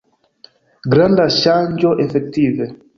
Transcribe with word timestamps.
Granda 0.95 1.29
ŝanĝo, 1.37 1.95
efektive. 2.09 2.75